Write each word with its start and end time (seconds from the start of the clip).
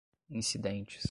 incidentes 0.29 0.99